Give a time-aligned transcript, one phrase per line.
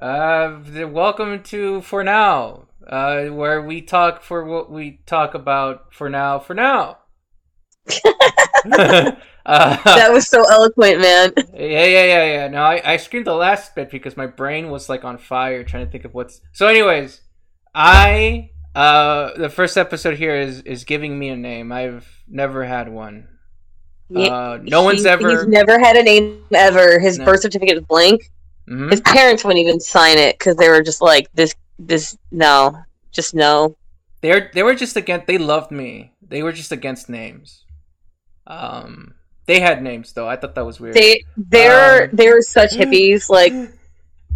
[0.00, 6.10] Uh, welcome to For Now, uh, where we talk for what we talk about for
[6.10, 6.98] now, for now.
[8.04, 11.32] uh, That was so eloquent, man.
[11.54, 12.48] yeah, yeah, yeah, yeah.
[12.48, 15.86] No, I, I screamed the last bit because my brain was like on fire trying
[15.86, 16.42] to think of what's.
[16.52, 17.22] So, anyways,
[17.74, 21.72] I uh the first episode here is is giving me a name.
[21.72, 23.28] I've never had one.
[24.14, 25.30] Uh, no one's ever.
[25.30, 26.98] He's never had a name ever.
[26.98, 27.24] His No.
[27.24, 28.30] birth certificate is blank.
[28.68, 28.90] Mhm.
[28.90, 32.76] His parents wouldn't even sign it because they were just like, "This, this, no,
[33.12, 33.76] just no."
[34.22, 35.26] They're they were just against.
[35.26, 36.12] They loved me.
[36.20, 37.64] They were just against names.
[38.46, 39.14] Um,
[39.46, 40.28] they had names though.
[40.28, 40.94] I thought that was weird.
[40.94, 43.28] They, they're, Um, they were such hippies.
[43.28, 43.52] Like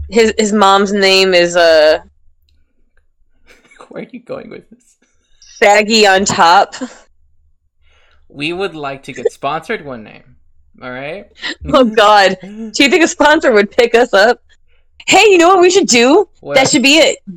[0.09, 1.99] his, his mom's name is uh
[3.89, 4.97] Where are you going with this?
[5.41, 6.75] Saggy on top.
[8.29, 10.30] We would like to get sponsored one name.
[10.81, 11.31] All right.
[11.73, 14.43] Oh God, do you think a sponsor would pick us up?
[15.07, 16.29] Hey, you know what we should do?
[16.41, 16.55] What?
[16.57, 17.19] That should be it.
[17.27, 17.37] Hmm.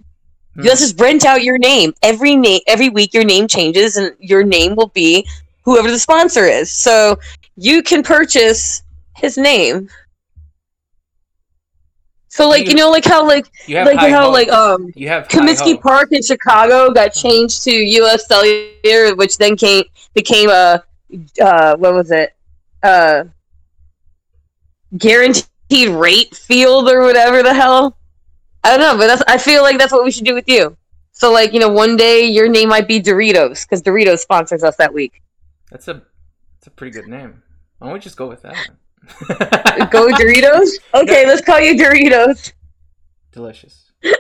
[0.62, 3.14] Let's just rent out your name every name every week.
[3.14, 5.28] Your name changes, and your name will be
[5.64, 6.72] whoever the sponsor is.
[6.72, 7.18] So
[7.56, 8.84] you can purchase
[9.16, 9.90] his name.
[12.30, 14.34] So, like you, You- know, like how like you have like how hopes.
[14.34, 15.80] like um you have Comiskey.
[15.80, 18.28] Park in Chicago got changed to U.S.
[18.28, 20.84] Cellular, which then came became a
[21.42, 22.34] uh, what was it?
[22.82, 23.26] Uh,
[24.98, 27.98] guaranteed rate field or whatever the hell.
[28.64, 30.76] I don't know, but that's I feel like that's what we should do with you.
[31.12, 34.76] So like you know, one day your name might be Doritos because Doritos sponsors us
[34.78, 35.22] that week.
[35.70, 35.96] That's a
[36.56, 37.42] that's a pretty good name.
[37.80, 38.56] Why don't we just go with that?
[39.92, 40.70] Go Doritos.
[40.94, 42.54] Okay, let's call you Doritos.
[43.32, 43.92] Delicious.
[44.02, 44.14] Do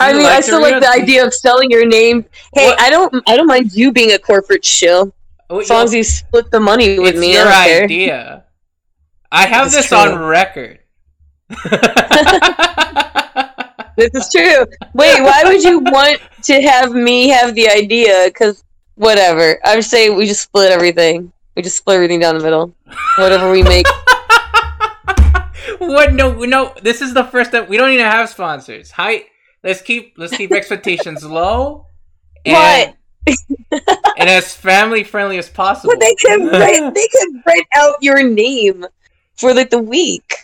[0.00, 2.24] I mean, I like still like the idea of selling your name.
[2.54, 5.14] Hey, What- I don't, I don't mind you being a corporate shill.
[5.50, 8.44] Oh, As long as you split the money with it's me, your I idea.
[9.30, 9.98] I have It's this true.
[9.98, 10.80] on record.
[13.98, 14.64] This is true.
[14.94, 18.26] Wait, why would you want to have me have the idea?
[18.26, 18.62] Because
[18.94, 19.58] whatever.
[19.64, 21.32] I would say we just split everything.
[21.56, 22.72] We just split everything down the middle.
[23.16, 23.88] Whatever we make.
[25.78, 26.12] what?
[26.14, 26.74] No, no.
[26.80, 27.68] This is the first step.
[27.68, 28.92] We don't even have sponsors.
[28.92, 29.24] Hi.
[29.64, 31.86] Let's keep let's keep expectations low.
[32.44, 32.94] And,
[33.26, 35.92] and as family friendly as possible.
[35.92, 38.86] But they can write, they can write out your name
[39.38, 40.34] for like the week.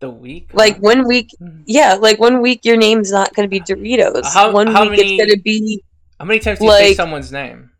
[0.00, 0.50] the week.
[0.52, 1.30] Like one week,
[1.66, 4.24] yeah, like one week your name's not going to be Doritos.
[4.32, 5.82] How- one how week many- it's going to be.
[6.18, 7.70] How many times do you say someone's name?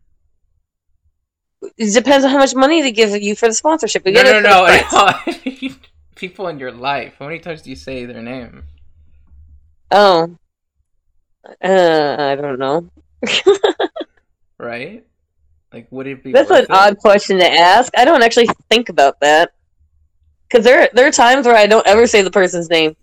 [1.77, 4.03] It depends on how much money they give you for the sponsorship.
[4.03, 5.69] We No, no, no.
[6.15, 7.15] People in your life.
[7.19, 8.63] How many times do you say their name?
[9.91, 10.35] Oh,
[11.63, 12.89] uh, I don't know.
[14.57, 15.05] Right?
[15.73, 16.31] Like, would it be?
[16.31, 16.71] That's an it?
[16.71, 17.91] odd question to ask.
[17.97, 19.51] I don't actually think about that.
[20.51, 22.95] Because there, there are times where I don't ever say the person's name.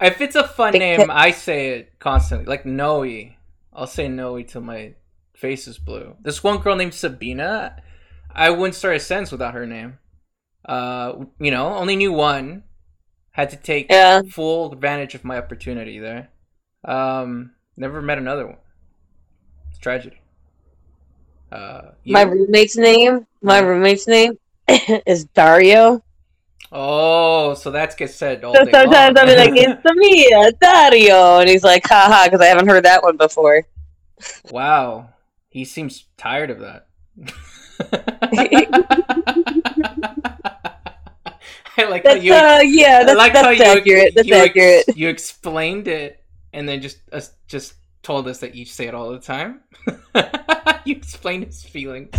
[0.00, 2.46] If it's a fun name, I say it constantly.
[2.46, 3.04] Like Noe.
[3.72, 4.94] I'll say Noe till my
[5.34, 6.16] face is blue.
[6.22, 7.76] This one girl named Sabina,
[8.30, 9.98] I wouldn't start a sentence without her name.
[10.64, 12.62] Uh, you know, only knew one.
[13.32, 14.22] Had to take Yeah.
[14.30, 16.28] full advantage of my opportunity there.
[16.84, 18.58] Um, never met another one.
[19.70, 20.20] It's tragedy.
[21.50, 22.12] Uh, you?
[22.12, 24.38] My roommate's name, my roommate's name
[24.68, 26.02] is Dario.
[26.74, 29.18] Oh, so that's gets said all So sometimes.
[29.18, 30.28] I'll be like, "It's me,
[30.60, 33.64] Dario," and he's like, "Haha," because I haven't heard that one before.
[34.50, 35.08] Wow.
[35.48, 36.88] He seems tired of that.
[41.76, 44.14] I like how you uh, yeah, I that's, like how that's you accurate.
[44.14, 44.96] That's you, accurate.
[44.96, 49.10] you explained it and then just uh, just told us that you say it all
[49.10, 49.60] the time.
[50.84, 52.14] you explained his feelings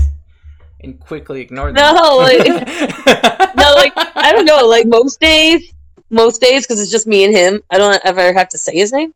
[0.85, 1.75] and quickly ignore them.
[1.75, 2.45] No, like,
[3.55, 4.65] no, like I don't know.
[4.65, 5.73] Like most days,
[6.09, 7.61] most days, because it's just me and him.
[7.69, 9.13] I don't ever have to say his name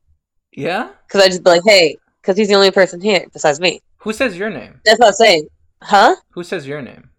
[0.59, 0.89] yeah?
[1.07, 3.81] because I just be like, "Hey," because he's the only person here besides me.
[3.99, 4.81] Who says your name?
[4.85, 5.47] That's what I'm saying.
[5.81, 6.15] Huh?
[6.31, 7.09] Who says your name?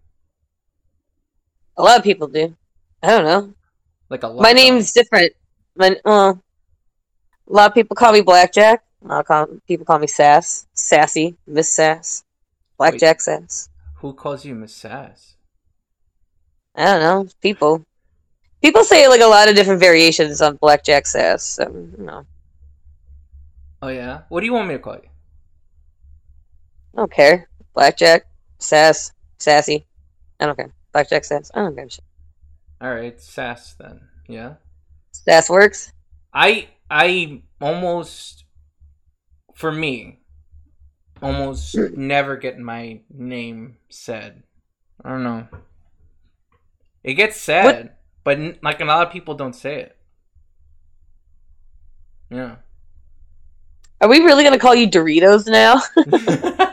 [1.77, 2.55] A lot of people do.
[3.01, 3.53] I don't know.
[4.09, 4.43] Like a lot.
[4.43, 5.33] My name's different.
[5.75, 6.41] My well,
[7.49, 8.83] a lot of people call me Blackjack.
[9.03, 12.23] A lot of call, people call me Sass, Sassy, Miss Sass,
[12.77, 13.69] Blackjack Sass.
[14.01, 15.35] Who calls you Miss Sass?
[16.75, 17.27] I don't know.
[17.41, 17.85] People,
[18.61, 21.43] people say like a lot of different variations on Blackjack Sass.
[21.43, 21.67] So,
[21.97, 22.25] you know,
[23.81, 24.21] Oh yeah.
[24.29, 25.09] What do you want me to call you?
[26.93, 27.49] I don't care.
[27.73, 28.25] Blackjack,
[28.59, 29.85] Sass, Sassy.
[30.39, 30.73] I don't care.
[30.93, 31.51] Blackjack Sass.
[31.53, 32.03] I don't give a shit.
[32.79, 34.01] All right, Sass then.
[34.27, 34.55] Yeah.
[35.11, 35.93] Sass works.
[36.33, 38.45] I I almost
[39.55, 40.20] for me
[41.21, 44.43] almost never get my name said.
[45.03, 45.47] I don't know.
[47.03, 49.97] It gets said, but like a lot of people don't say it.
[52.29, 52.57] Yeah.
[53.99, 55.81] Are we really gonna call you Doritos now?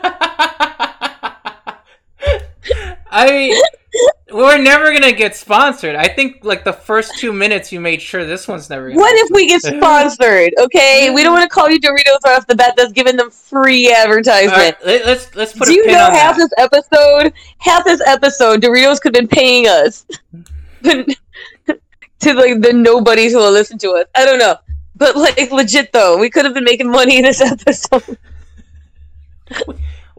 [3.11, 3.59] I
[4.31, 5.95] we're never gonna get sponsored.
[5.95, 9.13] I think like the first two minutes you made sure this one's never gonna What
[9.15, 10.53] if we get sponsored?
[10.59, 12.75] Okay, we don't want to call you Doritos right off the bat.
[12.77, 14.53] That's giving them free advertisement.
[14.53, 16.49] Alright, let- let's let's put Do a you know half that.
[16.49, 17.33] this episode?
[17.59, 20.05] Half this episode, Doritos could have been paying us
[20.83, 24.05] to like the nobodies who will listen to us.
[24.15, 24.55] I don't know,
[24.95, 28.17] but like legit though, we could have been making money in this episode.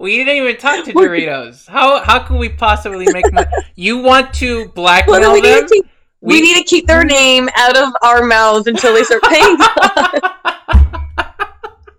[0.00, 1.69] We didn't even talk to Doritos.
[1.69, 3.47] How how can we possibly make money?
[3.76, 5.69] You want to Well, blackmail then we need them?
[5.69, 5.87] to keep,
[6.23, 9.56] we, need to keep their name out of our mouths until they start paying.
[9.61, 10.20] us.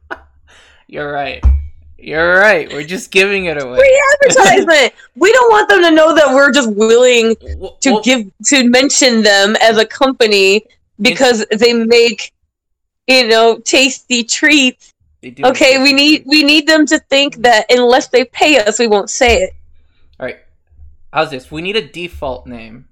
[0.88, 1.44] You're right.
[1.98, 2.72] You're right.
[2.74, 3.78] We're just giving it away.
[3.78, 4.94] Free advertisement.
[5.16, 9.22] we don't want them to know that we're just willing to well, give to mention
[9.22, 10.66] them as a company
[11.00, 12.34] because they make
[13.08, 14.91] you know tasty treats
[15.24, 19.10] okay we need we need them to think that unless they pay us we won't
[19.10, 19.54] say it
[20.20, 20.40] All right.
[21.14, 21.52] How's this?
[21.52, 22.88] We need a default name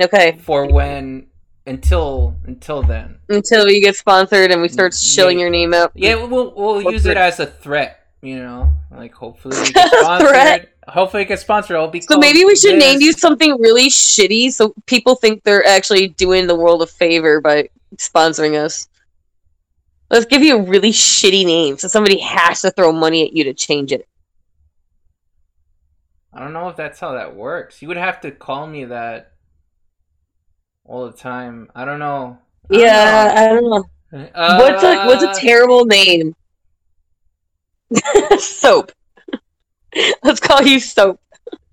[0.00, 1.26] okay for when
[1.66, 3.18] until until then.
[3.28, 5.42] until you get sponsored and we start shilling Yeah.
[5.44, 7.16] your name out Yeah, we'll we'll Or use it threat.
[7.16, 7.98] as a threat.
[8.20, 10.28] You know, like hopefully we get sponsored.
[10.28, 10.68] Threat.
[10.88, 11.76] Hopefully it gets sponsored.
[11.76, 15.66] I'll be so maybe we should name you something really shitty so people think they're
[15.66, 18.88] actually doing the world a favor by sponsoring us
[20.12, 23.42] let's give you a really shitty name so somebody has to throw money at you
[23.42, 24.06] to change it
[26.34, 27.82] I don't know if that's how that works.
[27.82, 29.32] You would have to call me that
[30.84, 31.70] all the time.
[31.74, 32.38] I don't know.
[32.70, 34.28] I don't yeah i don't know know.
[34.34, 36.34] Uh, what's a what's a terrible name?
[38.38, 38.92] soap.
[40.22, 41.20] Let's call you soap.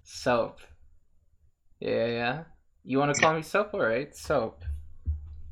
[0.04, 0.60] soap?
[1.80, 2.44] Yeah, yeah.
[2.84, 3.74] You want to call me soap?
[3.74, 4.64] All right, soap.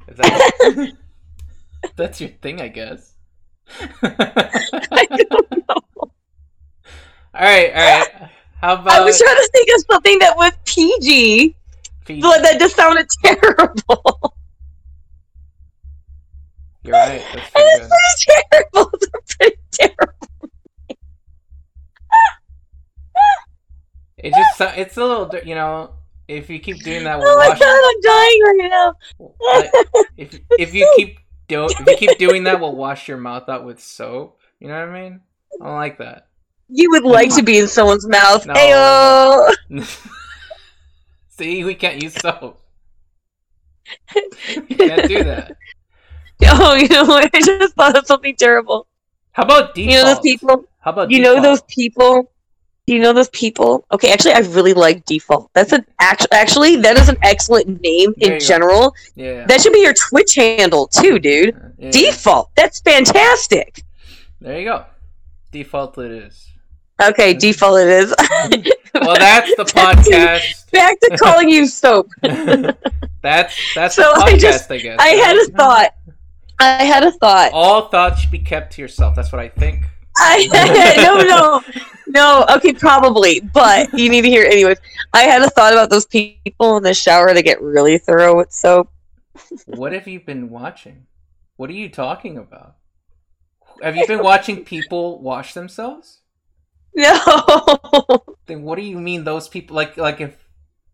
[0.07, 0.93] If that's,
[1.95, 3.13] that's your thing, I guess.
[4.01, 5.75] I don't know.
[5.97, 6.11] All
[7.33, 8.29] right, all right.
[8.61, 11.55] How about I was trying to think of something that was PG,
[12.05, 12.21] PG?
[12.21, 14.33] but that just sounded terrible.
[16.83, 17.21] You're right.
[17.33, 18.91] That's And it's pretty terrible.
[18.93, 20.13] It's pretty terrible.
[24.17, 25.91] It just it's a little you know
[26.27, 28.95] if you keep doing that, we'll Oh my god, I'm dying right now.
[30.17, 33.65] if if you keep do if you keep doing that, we'll wash your mouth out
[33.65, 34.39] with soap.
[34.59, 35.21] You know what I mean?
[35.61, 36.27] I don't like that.
[36.69, 38.45] You would like to be in someone's mouth.
[38.45, 38.53] No.
[38.53, 39.97] Ayo.
[41.29, 42.59] See, we can't use soap.
[44.13, 45.55] we can't do that.
[46.49, 47.31] Oh, you know what?
[47.33, 48.85] I just thought of something terrible.
[49.31, 49.91] How about default?
[49.91, 50.65] You know those people?
[50.81, 52.31] How about you know those people
[52.87, 56.97] you know those people okay actually i really like default that's an actually actually that
[56.97, 58.39] is an excellent name in go.
[58.39, 59.45] general Yeah.
[59.45, 63.83] that should be your twitch handle too dude yeah, default that's fantastic
[64.41, 64.85] There you go.
[65.51, 66.47] Default it is.
[67.03, 68.15] okay default it is
[68.93, 70.71] Well, that's the podcast.
[70.71, 72.07] back to calling you soap
[73.21, 74.97] that's that's So the I podcast, just- I guess.
[74.99, 75.93] i had a thought
[76.59, 79.13] i had a thought All thoughts should be kept to yourself.
[79.15, 79.83] That's what I think.
[80.17, 80.47] I
[80.97, 81.61] no no
[82.07, 84.77] no okay probably but you need to hear anyways.
[85.13, 88.51] I had a thought about those people in the shower that get really thorough with
[88.51, 88.89] soap.
[89.65, 91.05] What have you been watching?
[91.57, 92.75] What are you talking about?
[93.81, 96.21] Have you been watching people wash themselves?
[96.97, 100.35] No, Then what do you mean those people like like if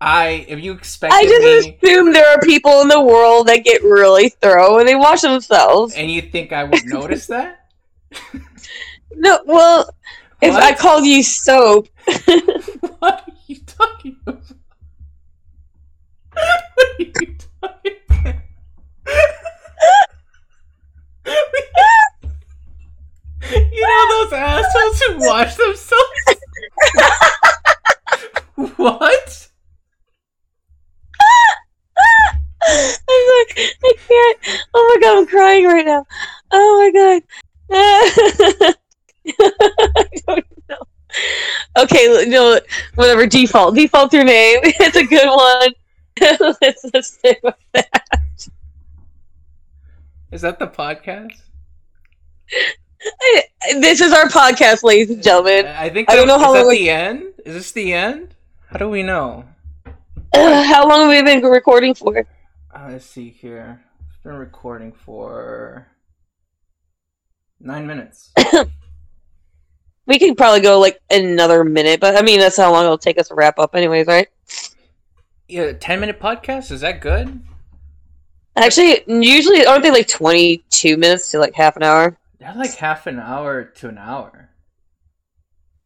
[0.02, 3.64] I if you expect I just me assume there are people in the world that
[3.64, 5.96] get really thorough and they wash themselves.
[5.96, 7.70] and you think I would notice that?
[9.16, 9.90] No, well,
[10.42, 10.80] if I What?
[10.80, 14.44] called you soap, what are you talking about?
[16.34, 17.12] What are you
[17.62, 18.36] talking about?
[23.52, 26.20] you know those assholes who wash themselves?
[28.78, 29.50] what?
[32.66, 33.52] I'm like,
[33.84, 34.38] I can't.
[34.74, 36.06] Oh my god, I'm crying right now.
[36.52, 37.22] Oh my god.
[39.40, 40.78] I don't know.
[42.34, 42.60] No,
[42.96, 43.28] whatever.
[43.28, 44.60] Default, default your name.
[44.64, 46.56] It's a good one.
[46.62, 48.48] let's, let's stick with that.
[50.32, 51.40] Is that the podcast?
[53.80, 55.68] This is our podcast, ladies and gentlemen.
[55.68, 57.24] I think I don't that- know how that long the end?
[57.46, 58.36] Is this the end?
[58.70, 59.46] How do we know?
[60.34, 62.18] How long have we been recording for?
[62.74, 63.84] Uh, let's see here.
[64.08, 65.88] It's been recording for
[67.60, 68.32] nine minutes.
[70.06, 73.18] We could probably go like another minute, but I mean that's how long it'll take
[73.18, 74.28] us to wrap up, anyways, right?
[75.48, 76.72] Yeah, ten minute podcast.
[76.72, 77.42] Is that good?
[78.56, 82.18] Actually, usually aren't they like twenty two minutes to like half an hour?
[82.40, 84.50] They're like half an hour to an hour.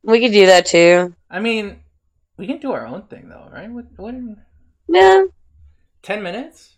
[0.03, 1.13] We could do that too.
[1.29, 1.81] I mean,
[2.37, 3.69] we can do our own thing though, right?
[3.69, 3.85] What?
[3.97, 4.15] What?
[4.87, 5.25] Yeah.
[6.01, 6.76] Ten minutes?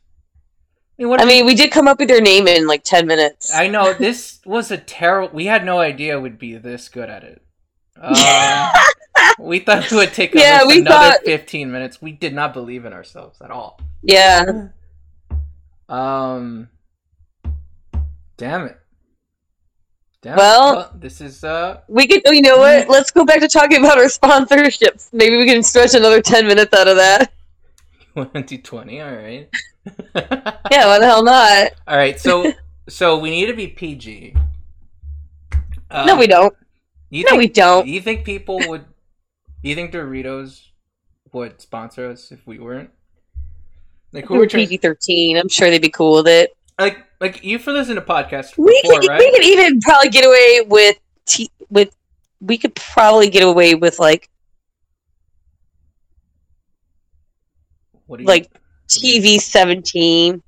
[1.00, 3.08] I mean, what I mean, we did come up with your name in like ten
[3.08, 3.53] minutes.
[3.53, 5.34] I know this was a terrible.
[5.34, 7.41] We had no idea we'd be this good at it.
[8.01, 8.13] Um,
[9.39, 12.01] we thought it would take us Yeah, we another thought- fifteen minutes.
[12.01, 13.79] We did not believe in ourselves at all.
[14.01, 14.68] yeah.
[15.88, 16.68] Um,
[18.38, 18.77] damn it.
[20.22, 21.00] Damn Well- it.
[21.01, 21.79] this is uh.
[21.88, 22.22] We could.
[22.25, 22.89] oh, You know what?
[22.89, 25.10] Let's go back to talking about our sponsorships.
[25.13, 27.32] Maybe we can stretch another ten minutes out of that.
[28.13, 29.01] Twenty twenty.
[29.01, 29.50] All right.
[30.72, 30.86] Yeah.
[30.88, 31.72] Why the hell not?
[31.88, 32.19] All right.
[32.19, 32.53] So
[32.89, 34.36] so we need to be PG.
[35.91, 36.55] Uh, no, we don't.
[37.10, 37.88] You No, think, we don't.
[37.88, 38.86] You think people would?
[39.63, 40.62] Do you think Doritos
[41.34, 42.91] would sponsor us if we weren't?
[44.12, 44.48] Like who We're were?
[44.48, 45.38] PG thirteen.
[45.38, 46.55] I'm sure they'd be cool with it.
[46.79, 49.10] Like like you for listen to podcasts We before, could.
[49.10, 49.19] right?
[49.19, 51.96] We could even probably get away with t- with.
[52.41, 54.29] We could probably get away with like
[58.05, 58.50] What do you, like
[58.89, 60.41] TV seventeen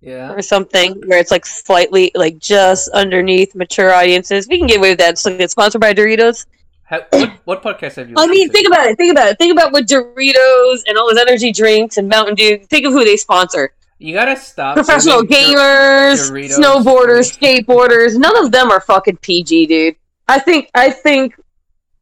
[0.00, 0.32] yeah.
[0.32, 4.46] or something where it's like slightly like just underneath mature audiences.
[4.48, 5.18] We can get away with that.
[5.18, 6.46] So get sponsored by Doritos.
[6.84, 8.14] Ha- what, what podcast have you?
[8.16, 8.52] I mean, to?
[8.52, 8.96] think about it.
[8.96, 9.38] Think about it.
[9.38, 12.58] Think about what Doritos and all those energy drinks and Mountain Dew.
[12.58, 13.72] Think of who they sponsor.
[13.98, 14.76] You gotta stop.
[14.76, 18.16] Professional gamers, Doritos snowboarders, skateboarders.
[18.16, 19.96] None of them are fucking PG, dude.
[20.28, 20.70] I think.
[20.74, 21.34] I think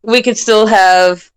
[0.03, 1.31] we could still have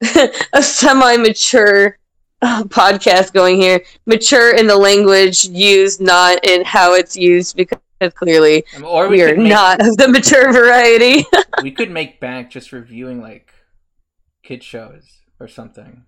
[0.54, 1.97] a semi-mature
[2.68, 3.82] podcast going here.
[4.06, 7.78] Mature in the language used, not in how it's used, because
[8.14, 11.24] clearly or we, we are make, not of the mature variety.
[11.62, 13.52] We could make bank just reviewing like
[14.44, 15.02] kid shows
[15.40, 16.04] or something.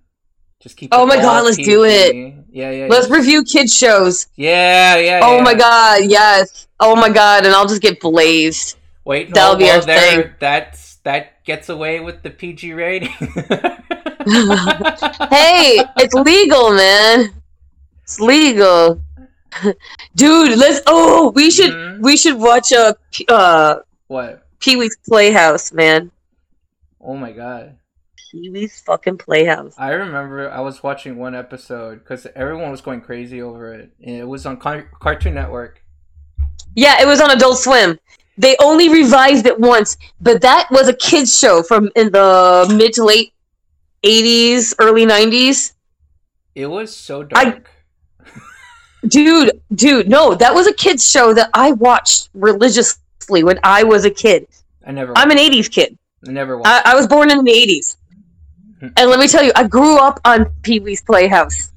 [0.60, 0.90] Just keep.
[0.92, 2.14] Oh my God, let's do it.
[2.50, 2.86] Yeah, yeah.
[2.88, 3.16] Let's yeah.
[3.16, 4.28] review kids shows.
[4.36, 5.20] Yeah, yeah.
[5.22, 5.42] Oh yeah.
[5.42, 6.68] my god, yes.
[6.78, 8.76] Oh my god, and I'll just get blazed.
[9.04, 10.32] Wait, no, That'll be well, our there, thing.
[10.38, 13.12] That's that gets away with the PG rating.
[15.30, 17.30] Hey, it's legal, man.
[18.02, 19.00] It's legal.
[20.14, 22.00] Dude, let's oh, we should Mhm.
[22.00, 22.94] we should watch a
[23.28, 23.76] uh
[24.08, 24.46] what?
[24.60, 26.10] Pee-wee's Playhouse, man.
[27.00, 27.76] Oh my god!
[28.30, 29.74] Pee-wee's fucking Playhouse.
[29.78, 34.16] I remember I was watching one episode because everyone was going crazy over it, and
[34.16, 35.82] it was on Car- Cartoon Network.
[36.76, 37.98] Yeah, it was on Adult Swim.
[38.38, 42.92] They only revised it once, but that was a kids show from in the mid
[42.94, 43.32] to late
[44.02, 45.72] 80s, early 90s.
[46.54, 47.70] It was so I- dark.
[49.08, 54.04] Dude, dude, no, that was a kids show that I watched religiously when I was
[54.04, 54.46] a kid.
[54.86, 55.14] I never.
[55.16, 55.96] I'm an 80s kid.
[56.28, 56.86] I never watched.
[56.86, 57.96] I, I was born in the 80s.
[58.96, 61.72] And let me tell you, I grew up on Pee Wee's Playhouse.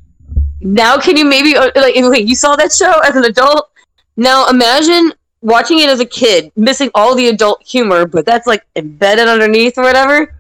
[0.62, 3.70] Now, can you maybe, uh, like, wait, you saw that show as an adult?
[4.16, 5.12] Now, imagine
[5.42, 9.78] watching it as a kid, missing all the adult humor, but that's like embedded underneath
[9.78, 10.36] or whatever.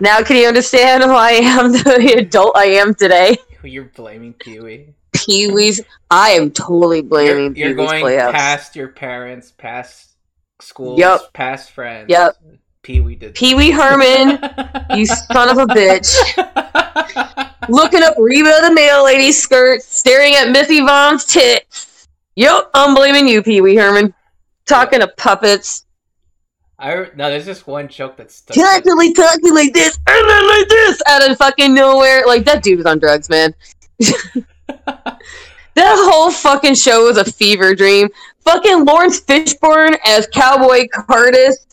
[0.00, 3.36] Now, can you understand why I am the adult I am today?
[3.62, 4.94] You're blaming Pee Wee.
[5.14, 8.32] Pee Wee's, I am totally You're, blaming you're going Playhouse.
[8.32, 10.10] past your parents, past
[10.60, 11.32] schools, Yup.
[11.32, 12.06] past friends.
[12.10, 12.36] Yep.
[12.82, 13.34] Pee Wee did.
[13.34, 14.38] Pee Wee Herman,
[14.96, 16.14] you son of a bitch.
[17.68, 22.06] looking up Reba the mail lady skirt, staring at Miss Yvonne's tits.
[22.36, 24.14] Yep, I'm blaming you, Pee Wee Herman.
[24.66, 25.85] Talking to puppets.
[26.78, 28.56] I no, there's just one joke that's stuck.
[28.56, 32.26] Constantly talking like this, and then like this, out of fucking nowhere.
[32.26, 33.54] Like, that dude was on drugs, man.
[35.76, 38.08] That whole fucking show was a fever dream.
[38.40, 41.66] Fucking Laurence Fishburne as Cowboy Curtis.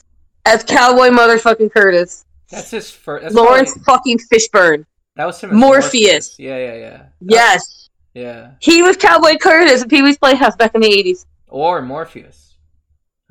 [0.46, 2.26] As Cowboy motherfucking Curtis.
[2.50, 3.34] That's his first.
[3.34, 4.86] Laurence fucking Fishburne.
[5.16, 5.52] That was him.
[5.52, 6.38] as Morpheus.
[6.38, 7.04] Yeah, yeah, yeah.
[7.22, 7.90] Yes.
[8.14, 8.52] Yeah.
[8.60, 11.26] He was Cowboy Curtis in Pee Wee's Playhouse back in the 80s.
[11.48, 12.56] Or Morpheus.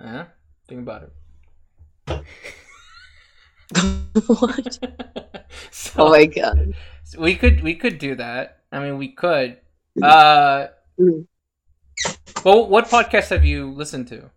[0.00, 0.24] Huh?
[0.68, 1.12] Think about it.
[4.26, 4.78] what?
[5.70, 6.74] so, Oh my god.
[7.18, 8.58] we could we could do that.
[8.70, 9.58] I mean, we could.
[10.02, 10.68] Uh,
[11.00, 11.26] Mm.
[12.44, 14.30] well, what podcast have you listened to?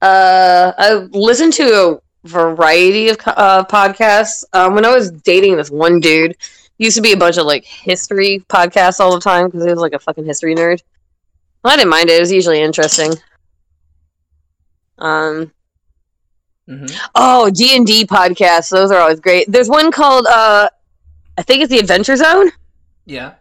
[0.00, 4.44] Uh, I listened to a variety of uh, podcasts.
[4.52, 6.36] Um, when I was dating this one dude,
[6.78, 9.80] used to be a bunch of like history podcasts all the time because he was
[9.80, 10.80] like a fucking history nerd.
[11.62, 12.16] Well, I didn't mind it.
[12.16, 13.12] It was usually interesting.
[14.98, 15.52] Um,
[16.70, 16.86] hmm
[17.16, 18.70] oh, D and D podcasts.
[18.70, 19.50] Those are always great.
[19.50, 20.68] There's one called uh,
[21.38, 22.50] I think it's the Adventure Zone.
[23.06, 23.34] Yeah.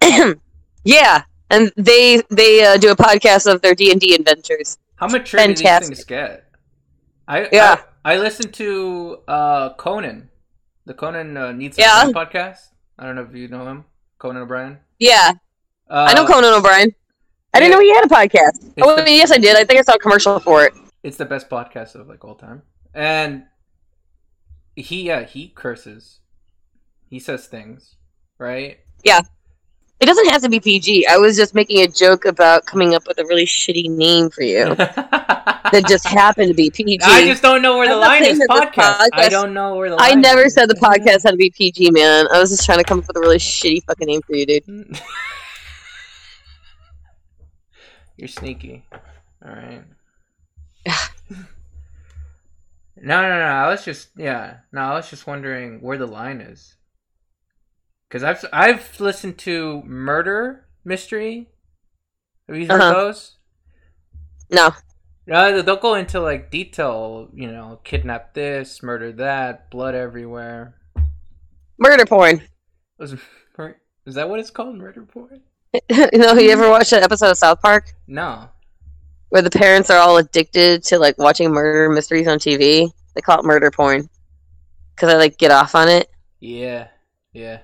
[0.83, 4.77] Yeah, and they they uh, do a podcast of their D and D adventures.
[4.95, 6.45] How much do these things get?
[7.27, 7.81] I Yeah.
[8.03, 10.29] I, I listened to uh Conan,
[10.85, 12.05] the Conan uh, needs a Yeah.
[12.11, 12.69] Podcast.
[12.97, 13.85] I don't know if you know him,
[14.17, 14.79] Conan O'Brien.
[14.97, 15.33] Yeah,
[15.89, 16.89] Uh, I know Conan O'Brien.
[17.53, 18.73] I didn't know he had a podcast.
[18.81, 19.55] Oh, the- yes, I did.
[19.55, 20.73] I think I saw a commercial for it.
[21.03, 22.61] It's the best podcast of like all time,
[22.93, 23.43] and
[24.75, 26.19] he yeah he curses,
[27.09, 27.95] he says things,
[28.37, 28.79] right?
[29.03, 29.21] Yeah.
[29.99, 31.07] It doesn't have to be PG.
[31.07, 34.43] I was just making a joke about coming up with a really shitty name for
[34.43, 36.99] you that just happened to be PG.
[37.03, 38.39] I just don't know where the line is.
[38.39, 39.09] this Podcast.
[39.11, 39.97] I don't know where the.
[39.99, 40.53] I never is.
[40.53, 42.27] said the podcast had to be PG, man.
[42.31, 44.45] I was just trying to come up with a really shitty fucking name for you,
[44.45, 44.63] dude.
[48.17, 48.85] You're sneaky.
[49.45, 49.83] All right.
[53.01, 53.45] No, no, no.
[53.45, 54.57] I was just yeah.
[54.71, 56.75] No, I was just wondering where the line is.
[58.07, 61.49] Because I've I've listened to Murder Mystery.
[62.47, 62.93] Have you heard Uh-huh.
[62.93, 63.37] those?
[64.51, 64.71] No.
[65.27, 67.29] No, they'll go into like detail.
[67.33, 70.75] You know, kidnap this, murder that, blood everywhere.
[71.77, 72.41] Murder porn.
[72.97, 73.13] Was
[74.05, 74.75] is that what it's called?
[74.75, 75.41] Murder porn?
[75.91, 78.49] no, you ever watched an episode of South Park No.
[79.29, 82.91] Where the parents are all addicted to like watching murder mysteries on TV?
[83.15, 84.09] They call it murder porn
[84.95, 86.09] because I like get off on it.
[86.39, 86.87] Yeah.
[87.33, 87.59] Yeah.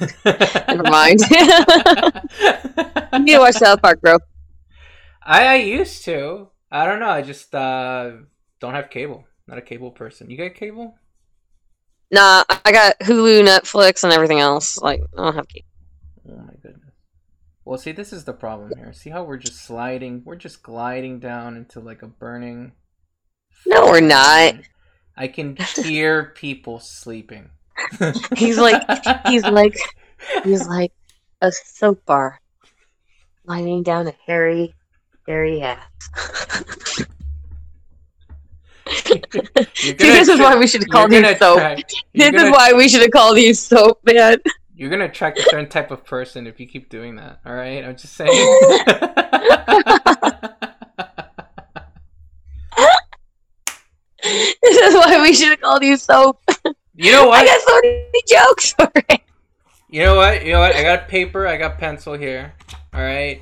[0.24, 1.20] Never mind.
[1.30, 4.18] you need to watch South Park, bro.
[5.22, 6.48] I, I used to.
[6.70, 7.08] I don't know.
[7.08, 8.12] I just uh,
[8.60, 9.24] don't have cable.
[9.46, 10.30] Not a cable person.
[10.30, 10.96] You got cable?
[12.10, 14.80] Nah, I got Hulu, Netflix, and everything else.
[14.80, 15.66] Like, I don't have cable.
[16.28, 16.85] Oh my goodness.
[17.66, 18.92] Well, see, this is the problem here.
[18.92, 20.22] See how we're just sliding?
[20.24, 22.70] We're just gliding down into like a burning.
[23.66, 24.54] No, we're not.
[25.16, 27.50] I can hear people sleeping.
[28.36, 28.80] He's like,
[29.26, 29.76] he's like,
[30.44, 30.92] he's like
[31.42, 32.40] a soap bar,
[33.46, 34.72] lining down a hairy,
[35.26, 35.82] hairy ass.
[38.94, 41.58] See, this is why we should call these soap.
[41.58, 41.82] try-
[42.14, 44.38] This is why we should have called these soap, man.
[44.78, 47.40] You're gonna attract a certain type of person if you keep doing that.
[47.46, 48.30] All right, I'm just saying.
[54.22, 56.40] This is why we should have called you soap.
[56.94, 57.40] you know what?
[57.40, 59.20] I got so many jokes for it.
[59.88, 60.44] You know what?
[60.44, 60.74] You know what?
[60.74, 61.46] I got paper.
[61.46, 62.52] I got pencil here.
[62.92, 63.40] All right.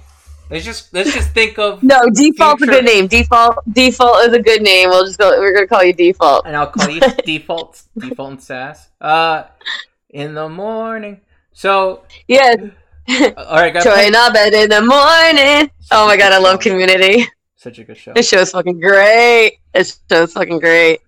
[0.50, 3.06] Let's just let's just think of, No, default's a good name.
[3.06, 4.90] Default, default is a good name.
[4.90, 5.30] We'll just go.
[5.40, 6.44] We're gonna call you default.
[6.46, 8.90] and I'll call you default default and sass.
[9.00, 9.44] Uh,
[10.10, 11.20] in the morning.
[11.54, 12.56] So, Yes,
[13.36, 15.70] all right, Troy and Abed in the morning.
[15.90, 17.26] Oh my god, I love Community.
[17.56, 18.12] Such a good show.
[18.12, 19.58] This show's fucking great.
[19.72, 21.00] This show's fucking great.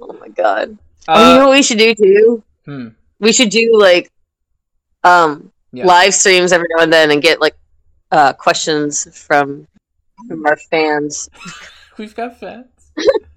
[0.00, 0.76] Oh my god.
[1.08, 2.42] oh, you know Uh, what we should do too?
[2.64, 2.88] hmm.
[3.18, 4.10] We should do like
[5.04, 5.86] um Yeah.
[5.86, 7.56] live streams every now and then and get like
[8.12, 9.66] uh questions from
[10.28, 11.28] from our fans
[11.98, 12.66] We've got fans.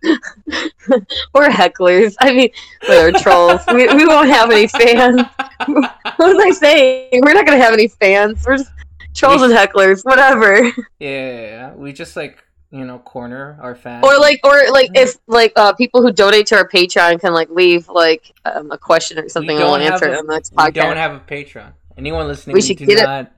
[1.33, 2.15] or hecklers.
[2.19, 2.49] I mean,
[2.87, 3.61] we're trolls.
[3.67, 5.21] we, we won't have any fans.
[5.65, 7.21] what was I saying?
[7.23, 8.43] We're not gonna have any fans.
[8.45, 8.71] We're just
[9.13, 10.63] trolls and hecklers, whatever.
[10.63, 11.73] Yeah, yeah, yeah.
[11.73, 14.03] We just like you know corner our fans.
[14.05, 17.49] Or like, or like, if like uh people who donate to our Patreon can like
[17.49, 20.71] leave like um, a question or something, and we'll answer it on the next we
[20.71, 21.71] don't have a Patreon.
[21.97, 22.55] Anyone listening?
[22.55, 23.31] We should get it.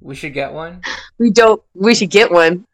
[0.00, 0.82] We should get one.
[1.18, 1.60] we don't.
[1.74, 2.67] We should get one.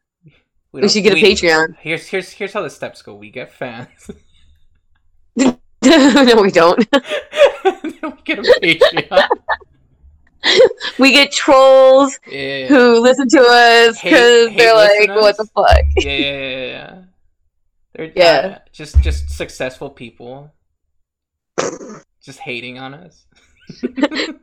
[0.75, 1.77] We don't- should get a Patreon.
[1.81, 3.15] Here's here's here's how the steps go.
[3.15, 4.11] We get fans.
[5.37, 5.57] no,
[6.43, 6.85] we don't.
[6.93, 9.29] then we get a Patreon.
[10.99, 12.67] We get trolls Yeah.
[12.67, 15.09] who listen to us because they're like?
[15.11, 17.03] "What the fuck." yeah, yeah, yeah, yeah.
[17.95, 18.57] They're Yeah.
[18.57, 20.53] uh, just just successful people,
[22.23, 23.27] just hating on us.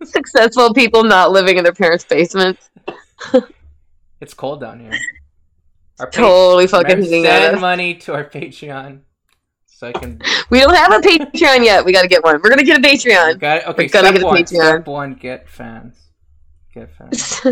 [0.05, 2.69] Successful people not living in their parents' basements.
[4.21, 4.97] it's cold down here.
[5.99, 9.01] Our Totally fucking hating send money to our Patreon,
[9.65, 10.21] so I can.
[10.49, 11.85] We don't have a Patreon yet.
[11.85, 12.41] We gotta get one.
[12.41, 13.39] We're gonna get a Patreon.
[13.39, 13.67] Got it.
[13.67, 14.37] Okay, We're step get a one.
[14.37, 14.73] Patreon.
[14.73, 15.97] Step one: get fans.
[16.73, 17.41] Get fans.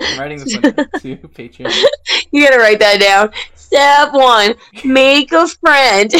[0.00, 1.84] I'm writing this one to Patreon.
[2.32, 3.32] You gotta write that down.
[3.54, 6.10] Step one: make a friend.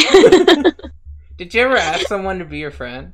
[1.37, 3.13] Did you ever ask someone to be your friend?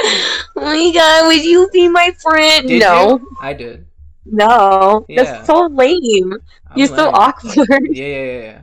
[0.00, 2.68] oh my god, would you be my friend?
[2.68, 3.36] Did no, you?
[3.40, 3.86] I did.
[4.24, 5.22] No, Yeah.
[5.24, 6.32] that's so lame.
[6.70, 7.88] I'm You're so awkward.
[7.90, 8.60] Yeah, yeah, yeah, yeah.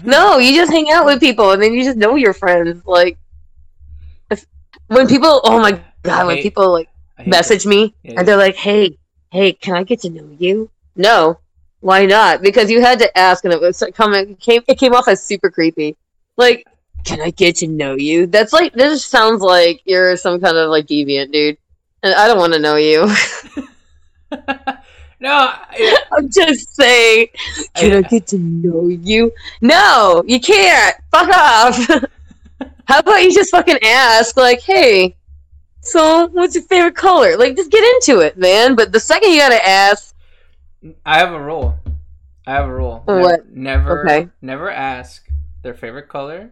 [0.04, 2.84] No, you just hang out with people and then you just know your friends.
[2.84, 3.16] Like,
[4.30, 4.44] if,
[4.88, 6.88] when people, oh my god, when people like
[7.26, 8.98] message me Yeah, and they're like, "Hey,
[9.30, 11.38] hey, can I get to know you?" No,
[11.80, 12.42] why not?
[12.42, 14.30] Because you had to ask, and it was coming.
[14.32, 15.96] It came it came off as super creepy.
[16.36, 16.66] Like,
[17.04, 18.26] can I get to know you?
[18.26, 21.56] That's like this sounds like you're some kind of like deviant dude,
[22.02, 23.08] and I don't want to know you.
[24.32, 24.40] no,
[25.22, 27.28] I, I'm just saying,
[27.74, 29.32] can I, I- get to know you?
[29.60, 30.96] No, you can't.
[31.10, 31.88] Fuck off.
[32.86, 35.16] How about you just fucking ask, like, hey,
[35.80, 37.36] So, what's your favorite color?
[37.36, 38.74] Like, just get into it, man.
[38.74, 40.14] But the second you gotta ask,
[41.06, 41.78] I have a rule.
[42.46, 43.02] I have a rule.
[43.06, 43.48] What?
[43.48, 44.28] Never, Okay.
[44.42, 45.26] never ask
[45.62, 46.50] their favorite color.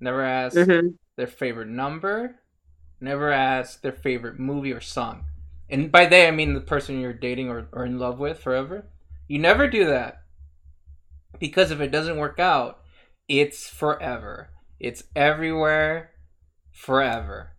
[0.00, 0.94] Never ask Mhm.
[1.16, 2.36] their favorite number.
[3.00, 5.26] Never ask their favorite movie or song.
[5.70, 8.86] And by they, I mean the person you're dating or, or in love with forever.
[9.28, 10.22] You never do that.
[11.38, 12.80] Because if it doesn't work out,
[13.28, 14.50] it's forever.
[14.78, 16.10] It's everywhere,
[16.70, 17.50] forever.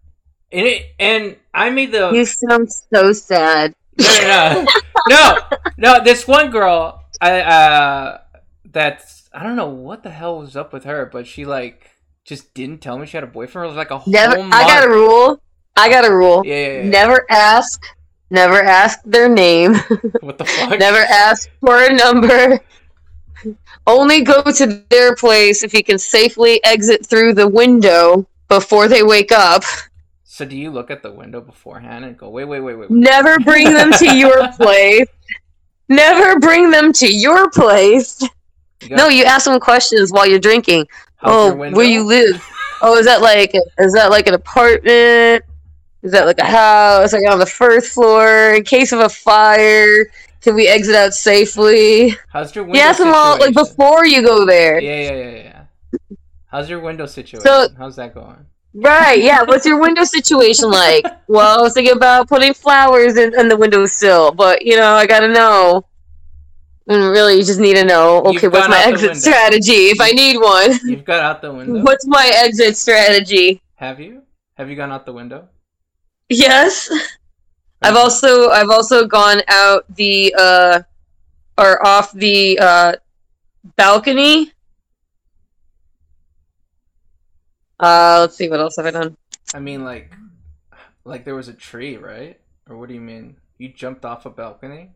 [0.51, 3.73] And it, and I made the you sound so sad.
[3.99, 4.67] no, no, no,
[5.09, 6.03] no, no.
[6.03, 8.19] This one girl, I uh,
[8.65, 11.89] that's I don't know what the hell was up with her, but she like
[12.23, 13.65] just didn't tell me she had a boyfriend.
[13.65, 14.35] It was like a Never.
[14.35, 14.53] whole month.
[14.53, 15.41] I got a rule.
[15.75, 16.45] I got a rule.
[16.45, 16.89] Yeah, yeah, yeah.
[16.89, 17.81] Never ask.
[18.29, 19.75] Never ask their name.
[20.21, 20.79] What the fuck?
[20.79, 22.59] Never ask for a number.
[23.85, 29.03] Only go to their place if you can safely exit through the window before they
[29.03, 29.63] wake up.
[30.23, 32.89] So do you look at the window beforehand and go, wait, wait, wait, wait?
[32.89, 32.99] wait.
[32.99, 35.07] Never bring them to your place.
[35.88, 38.21] Never bring them to your place.
[38.81, 40.88] You No, you ask them questions while you're drinking.
[41.17, 42.43] how's oh, your where you live?
[42.81, 45.43] Oh, is that like is that like an apartment?
[46.05, 47.13] Is that like a house?
[47.13, 48.53] Like on the first floor?
[48.53, 50.05] In case of a fire,
[50.41, 52.15] can we exit out safely?
[52.29, 54.79] How's your window ask them all like before you go there.
[54.79, 55.29] Yeah, yeah, yeah,
[56.09, 56.17] yeah.
[56.45, 57.41] How's your window situation?
[57.45, 58.45] So- How's that going?
[58.77, 59.41] Right, yeah.
[59.43, 61.05] What's your window situation like?
[61.27, 65.07] Well, I was thinking about putting flowers in, in the windowsill, but you know, I
[65.07, 65.85] gotta know.
[66.87, 68.17] And really, you just need to know.
[68.27, 70.77] You've Okay, what's my exit strategy if I need one?
[70.83, 71.81] You've got out the window.
[71.81, 73.59] What's my exit strategy?
[73.75, 74.21] Have you?
[74.57, 75.47] Have you gone out the window?
[76.29, 76.89] Yes.
[77.81, 80.81] I've also I've also gone out the uh
[81.57, 82.93] or off the uh
[83.75, 84.51] balcony.
[87.79, 89.17] Uh let's see what else have I done.
[89.53, 90.15] I mean, like,
[91.03, 92.39] like there was a tree, right?
[92.69, 93.35] Or what do you mean?
[93.57, 94.89] You jumped off a balcony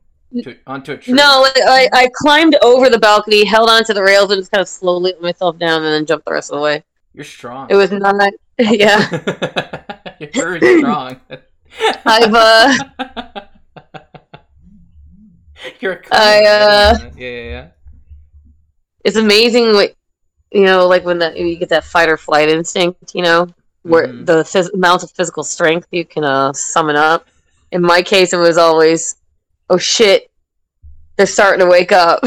[0.43, 1.13] to, onto a tree?
[1.13, 4.61] No, like, I I climbed over the balcony, held onto the rails, and just kind
[4.61, 6.83] of slowly let myself down, and then jumped the rest of the way.
[7.13, 7.67] you're strong.
[7.69, 8.15] It was not.
[8.61, 9.07] Yeah,
[10.33, 11.19] you're very strong.
[12.05, 12.73] I've uh,
[15.79, 17.67] you're a I, uh, yeah, yeah, yeah.
[19.03, 19.93] it's amazing what
[20.51, 23.47] you know, like when that you get that fight or flight instinct, you know,
[23.83, 24.25] where Mhm.
[24.25, 27.27] the phys- amount of physical strength you can uh, summon up.
[27.71, 29.15] In my case, it was always,
[29.69, 30.31] oh shit,
[31.17, 32.23] they're starting to wake up.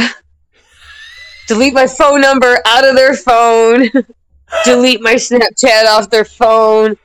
[1.49, 3.91] Delete my phone number out of their phone.
[4.65, 6.97] Delete my Snapchat off their phone.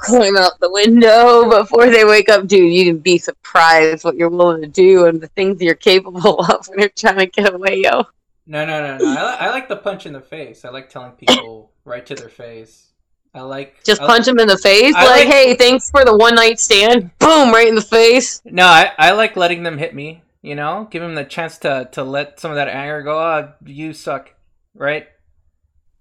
[0.00, 2.72] Climb out the window before they wake up, dude.
[2.72, 6.78] You'd be surprised what you're willing to do and the things you're capable of when
[6.80, 8.04] you're trying to get away, yo.
[8.46, 9.04] No, no, no, no.
[9.04, 10.64] I, li- I like the punch in the face.
[10.64, 12.88] I like telling people right to their face.
[13.34, 14.94] I like Just I punch him in the face.
[14.94, 17.10] Like, like- hey, thanks for the one night stand.
[17.18, 18.42] Boom, right in the face.
[18.44, 20.22] No, I, I like letting them hit me.
[20.42, 23.18] You know, give them the chance to to let some of that anger go.
[23.20, 24.34] Oh, you suck,
[24.74, 25.06] right?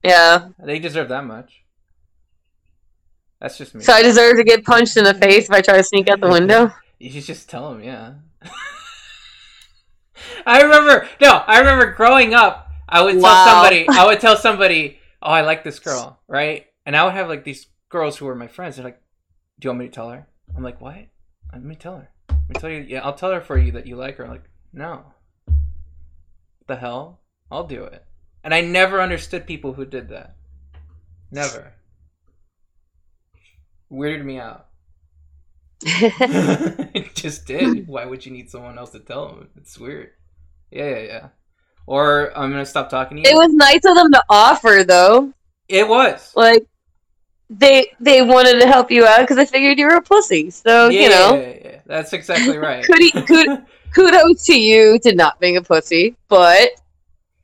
[0.04, 0.48] Yeah.
[0.58, 1.64] They deserve that much.
[3.42, 3.82] That's just me.
[3.84, 6.20] So I deserve to get punched in the face if I try to sneak out
[6.20, 6.72] the window.
[7.00, 8.14] You should just tell him, yeah.
[10.46, 13.46] I remember, no, I remember growing up, I would tell Wow.
[13.46, 16.66] somebody, I would tell somebody, oh, I like this girl, right?
[16.86, 18.76] And I would have like these girls who were my friends.
[18.76, 19.02] They're like,
[19.60, 20.28] do you want me to tell her?
[20.56, 20.98] I'm like, what?
[21.54, 22.10] Let me tell her.
[22.30, 24.26] Let me tell you, yeah, I'll tell her for you that you like her.
[24.26, 25.04] I'm like, no.
[25.46, 27.22] What the hell?
[27.52, 28.04] I'll do it.
[28.44, 30.36] And I never understood people who did that.
[31.32, 31.74] Never.
[33.92, 34.68] Weirded me out.
[35.84, 37.88] it just did.
[37.88, 39.50] Why would you need someone else to tell them?
[39.56, 40.12] It's weird.
[40.72, 41.28] Yeah, yeah, yeah.
[41.88, 43.36] Or I'm gonna stop talking to you.
[43.36, 45.34] it was nice of them to offer, though.
[45.68, 46.34] It was.
[46.36, 46.66] Like,
[47.50, 50.52] they they wanted to help you out because they figured you were a pussy.
[50.52, 51.80] So yeah, you know, yeah, yeah, yeah.
[51.88, 52.84] That's exactly right.
[52.86, 56.16] Could- could- kudos to you to not being a pussy.
[56.28, 56.70] But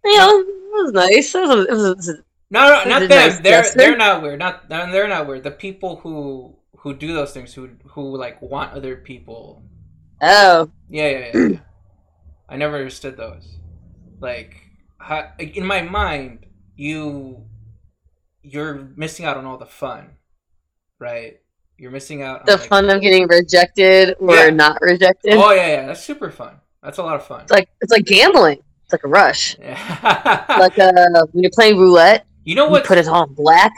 [0.04, 1.34] you know, it was nice.
[1.34, 3.10] It was, it was, it was no, no, not them.
[3.10, 3.78] nice they're gesture?
[3.78, 4.40] they're not weird.
[4.40, 5.44] Not they're not weird.
[5.44, 9.64] The people who who do those things who who like want other people.
[10.22, 11.48] oh, Yeah, yeah, yeah.
[11.50, 11.58] yeah.
[12.50, 13.58] I never understood those.
[14.20, 14.56] Like,
[15.00, 17.44] how, in my mind, you
[18.44, 20.12] you're missing out on all the fun,
[21.00, 21.40] right?
[21.78, 24.50] You're missing out on the like, fun of getting rejected or Yeah.
[24.52, 25.34] not rejected.
[25.34, 26.62] Oh yeah, yeah, that's super fun.
[26.84, 27.42] That's a lot of fun.
[27.42, 28.60] It's like it's like gambling.
[28.84, 29.58] It's like a rush.
[29.60, 30.46] Yeah.
[30.60, 30.92] Like uh,
[31.32, 32.86] when you're playing roulette, you know you what?
[32.86, 33.74] put it on black.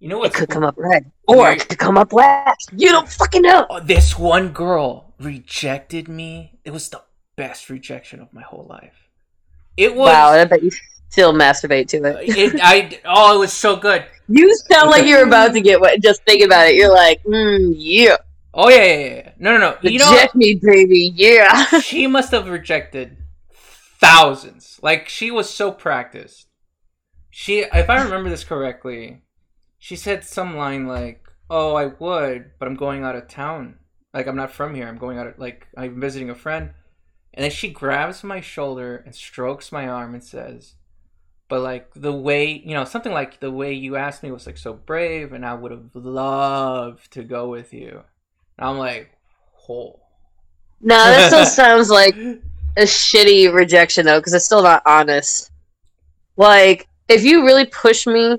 [0.00, 0.34] You know It what?
[0.34, 2.56] could come up red, or it could come up black.
[2.72, 3.66] You don't fucking know.
[3.70, 6.58] Oh, this one girl rejected me.
[6.64, 7.02] It was the
[7.36, 9.08] best rejection of my whole life.
[9.76, 10.08] It was.
[10.08, 10.70] Wow, I bet you
[11.08, 12.28] still masturbate to it.
[12.36, 14.04] It, I oh, it was so good.
[14.28, 16.02] You sound like you're about to get wet.
[16.02, 18.16] Just think about it, you're like, mm, yeah.
[18.52, 19.32] Oh yeah, yeah, yeah.
[19.38, 19.76] No, no, no.
[19.90, 21.12] You know, Reject me, baby.
[21.14, 21.64] Yeah.
[21.80, 23.16] she must have rejected
[23.98, 24.78] thousands.
[24.82, 26.46] Like she was so practiced.
[27.36, 29.22] She, if I remember this correctly,
[29.76, 33.80] she said some line like, "Oh, I would, but I'm going out of town.
[34.14, 34.86] Like I'm not from here.
[34.86, 35.26] I'm going out.
[35.26, 36.70] Of, like I'm visiting a friend."
[37.32, 40.76] And then she grabs my shoulder and strokes my arm and says,
[41.48, 44.56] "But like the way you know something like the way you asked me was like
[44.56, 48.04] so brave, and I would have loved to go with you."
[48.58, 49.10] And I'm like,
[49.68, 49.98] "Oh."
[50.80, 55.50] no, that still sounds like a shitty rejection though, because it's still not honest.
[56.36, 58.38] Like, if you really push me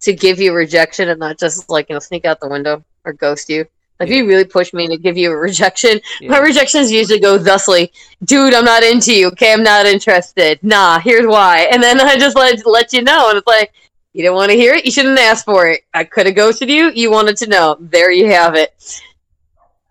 [0.00, 2.84] to give you a rejection and not just like you know sneak out the window
[3.04, 3.66] or ghost you.
[3.98, 6.30] Like, if you really push me to give you a rejection, Yeah.
[6.30, 7.92] my rejections usually go thusly,
[8.24, 9.26] dude, I'm not into you.
[9.28, 10.58] Okay, I'm not interested.
[10.62, 11.68] Nah, here's why.
[11.70, 13.72] And then I just let let you know, and it's like,
[14.14, 14.86] you didn't want to hear it.
[14.86, 15.82] You shouldn't ask for it.
[15.92, 16.90] I could have ghosted you.
[16.94, 17.76] You wanted to know.
[17.78, 18.72] There you have it.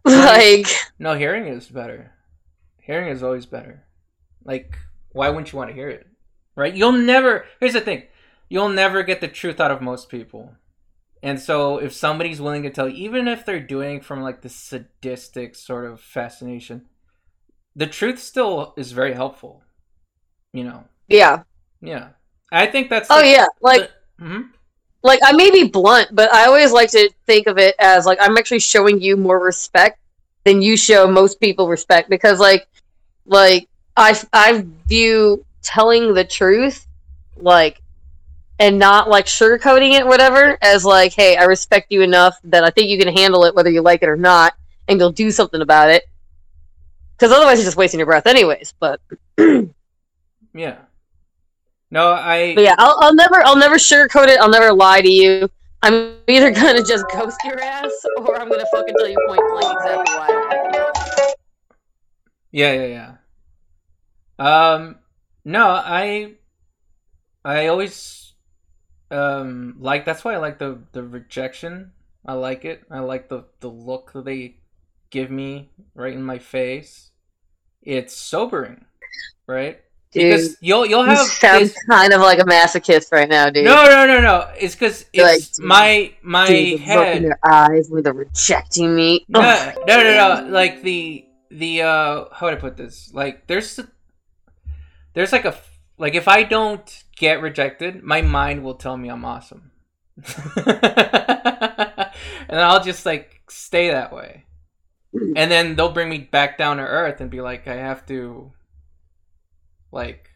[0.05, 0.65] Like,
[0.97, 2.11] No, hearing is better.
[2.79, 3.83] Hearing is always better.
[4.43, 4.75] Like,
[5.11, 6.07] why wouldn't you want to hear it?
[6.59, 6.73] Right?
[6.73, 7.45] You'll never.
[7.59, 8.03] Here's the thing
[8.49, 10.55] you'll never get the truth out of most people.
[11.21, 14.49] And so, if somebody's willing to tell you, even if they're doing from like the
[14.49, 16.85] sadistic sort of fascination,
[17.75, 19.63] the truth still is very helpful.
[20.53, 20.83] You know?
[21.07, 21.43] yeah.
[21.81, 22.09] Yeah.
[22.51, 23.07] I think that's.
[23.09, 23.47] Oh yeah.
[23.61, 24.49] Like, mm-hmm
[25.03, 28.19] like I may be blunt, but I always like to think of it as like
[28.21, 29.99] I'm actually showing you more respect
[30.43, 32.67] than you show most people respect because like
[33.25, 36.87] like I I view telling the truth
[37.37, 37.81] like
[38.59, 42.69] and not like sugarcoating it whatever as like hey I respect you enough that I
[42.69, 44.53] think you can handle it whether you like it or not
[44.87, 46.03] and you'll do something about it
[47.17, 49.01] because otherwise you're just wasting your breath anyways but
[50.53, 50.77] Yeah.
[51.91, 52.53] No, I.
[52.55, 54.39] But yeah, I'll, I'll never, I'll never sugarcoat it.
[54.39, 55.49] I'll never lie to you.
[55.81, 59.77] I'm either gonna just ghost your ass, or I'm gonna fucking tell you point blank
[59.77, 61.33] exactly why.
[62.51, 63.15] Yeah, yeah,
[64.37, 64.73] yeah.
[64.73, 64.97] Um,
[65.51, 66.33] no, I,
[67.43, 68.33] I always,
[69.12, 71.91] um, like that's why I like the the rejection.
[72.25, 72.83] I like it.
[72.91, 74.57] I like the the look that they
[75.09, 77.12] give me right in my face.
[77.81, 78.85] It's sobering,
[79.47, 79.79] right?
[80.12, 83.49] Dude, Because you'll you'll you have sound this- kind of like a masochist right now,
[83.49, 83.63] dude.
[83.65, 84.51] no, no, no, no.
[84.59, 87.23] It's because You're like, it's my my Dude, the look in head.
[87.23, 89.25] their eyes where they're rejecting me.
[89.29, 89.77] No, Ugh.
[89.88, 90.49] no, no, no.
[90.49, 93.12] Like the the uh, how would I put this?
[93.13, 93.79] Like there's
[95.13, 95.55] there's like a
[95.97, 99.71] like if I don't get rejected, my mind will tell me I'm awesome,
[100.55, 100.69] and
[102.49, 104.45] I'll just like stay that way,
[105.13, 105.33] mm-hmm.
[105.35, 108.53] and then they'll bring me back down to earth and be like, I have to
[109.91, 110.29] like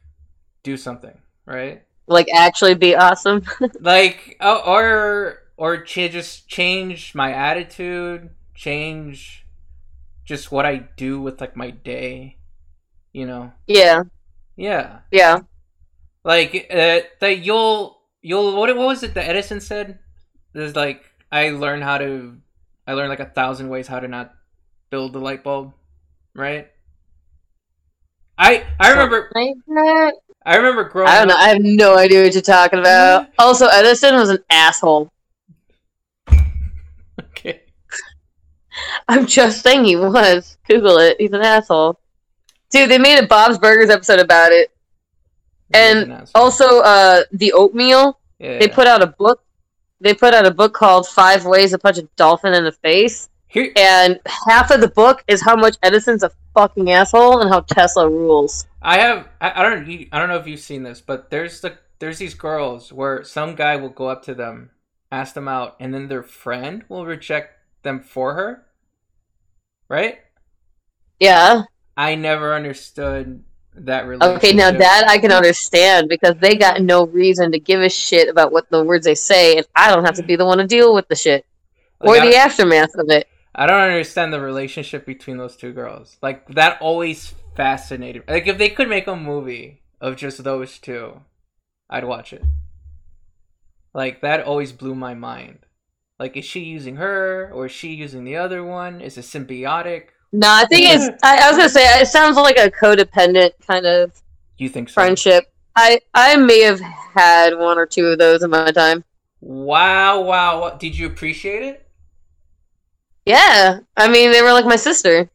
[0.64, 1.84] do something, right?
[2.08, 3.44] Like actually be awesome.
[3.80, 9.46] like or or ch- just change my attitude change
[10.26, 12.38] just what i do with like my day
[13.14, 13.54] you know?
[13.68, 14.04] Yeah,
[14.56, 15.40] yeah yeah.
[16.24, 20.00] like uh, that you'll you'll what, what was it that edison said
[20.54, 22.38] there's like i learned how to
[22.88, 24.34] i learned like a thousand ways how to not
[24.90, 25.74] build the light bulb
[26.36, 26.68] right
[28.38, 29.32] i i remember
[30.46, 31.36] i remember growing I don't know.
[31.36, 33.30] up I have no idea what you're talking about.
[33.40, 35.12] Also, Edison was an asshole.
[37.20, 37.62] okay
[39.08, 40.58] I'm just saying he was.
[40.68, 41.18] Google it.
[41.20, 42.00] He's an asshole.
[42.74, 44.72] Dude, they made a Bob's Burgers episode about it.
[45.74, 46.28] And An.
[46.34, 48.20] Also, uh, the oatmeal.
[48.40, 49.44] yeah, They put out a book.
[50.02, 53.30] They put out a book called Five Ways to Punch a Dolphin in the Face.
[53.48, 57.62] here And half of the book is how much Edison's a fucking asshole and how
[57.62, 58.66] Tesla rules.
[58.82, 61.78] I have I, I don't I don't know if you've seen this, but there's the
[62.00, 64.72] there's these girls where some guy will go up to them,
[65.12, 68.66] ask them out, and then their friend will reject them for her.
[69.88, 70.20] Right?
[71.20, 71.64] Yeah.
[71.96, 73.44] I never understood
[73.76, 74.44] that relationship.
[74.44, 78.30] Okay, now that I can understand because they got no reason to give a shit
[78.30, 80.68] about what the words they say, and I don't have to be the one to
[80.68, 81.46] deal with the shit
[82.00, 83.28] Like, or the aftermath of it.
[83.56, 86.18] I don't understand the relationship between those two girls.
[86.22, 88.24] Like that always fascinated.
[88.28, 91.22] Like if they could make a movie of just those two,
[91.90, 92.44] I'd watch it.
[93.94, 95.60] Like that always blew my mind.
[96.20, 99.02] Like is she using her or is she using the other one?
[99.02, 100.06] Is it symbiotic?
[100.34, 101.04] No, I think it's.
[101.24, 104.12] I, I was gonna say it sounds like a codependent kind of
[104.58, 104.96] You think so?
[104.96, 105.46] friendship.
[105.76, 109.04] I I may have had one or two of those in my time.
[109.42, 110.72] Wow, wow.
[110.72, 111.88] Did you appreciate it?
[113.26, 115.30] Yeah, I mean they were like my sister.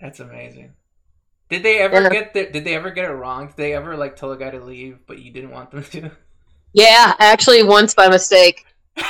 [0.00, 0.72] That's amazing.
[1.48, 2.08] Did they ever Yeah.
[2.10, 3.46] get the, did they ever get it wrong?
[3.46, 6.10] Did they ever like tell a guy to leave but you didn't want them to?
[6.72, 8.66] Yeah, actually once by mistake.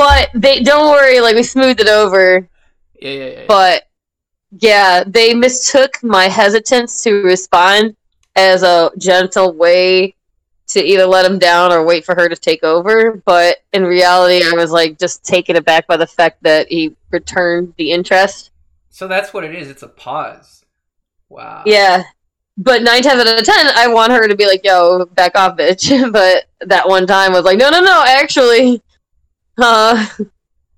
[0.00, 2.48] but they don't worry, like we smoothed it over.
[3.00, 3.44] Yeah, yeah, yeah.
[3.46, 3.84] But
[4.52, 7.96] yeah, they mistook my hesitance to respond
[8.34, 10.14] as a gentle way
[10.68, 13.20] to either let him down or wait for her to take over.
[13.24, 17.74] But in reality, I was like just taken aback by the fact that he returned
[17.76, 18.52] the interest.
[18.88, 19.68] so that's what it is.
[19.68, 20.64] It's a pause.
[21.28, 21.62] Wow.
[21.66, 22.04] Yeah.
[22.56, 25.56] But nine times out of ten, I want her to be like, yo, back off,
[25.56, 25.90] bitch.
[26.12, 28.82] But that one time was like, no, no, no, actually.
[29.60, 30.06] Uh,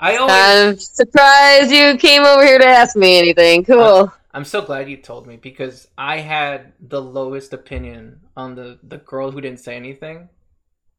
[0.01, 0.35] I always.
[0.35, 3.65] I'm surprised you came over here to ask me anything.
[3.65, 4.13] Cool.
[4.35, 8.99] I'm so glad you told me because I had the lowest opinion on the the
[8.99, 10.29] girl who didn't say anything.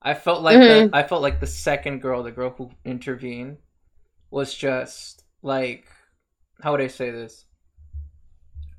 [0.02, 0.92] I felt like Mhm.
[0.92, 3.58] the I felt like the second girl, the girl who intervened,
[4.32, 5.88] was just like
[6.62, 7.46] how would I say this?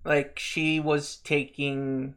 [0.04, 2.14] Like she was taking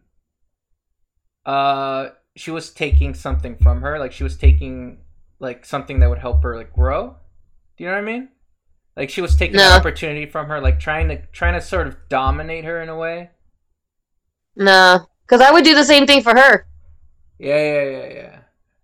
[1.46, 5.00] uh she was taking something from her, like she was taking
[5.40, 7.16] like something that would help her like grow.
[7.78, 8.30] Do you know what I mean?
[8.96, 9.76] Like she was taking an No.
[9.76, 13.30] opportunity from her, like trying to trying to sort of dominate her in a way.
[14.56, 15.08] No.
[15.26, 16.66] Because I would do the same thing for her.
[17.38, 18.40] Yeah, yeah, yeah, yeah.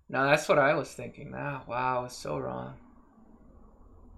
[0.10, 1.34] No, that's what I was thinking.
[1.36, 2.76] Ah, wow, I was so wrong.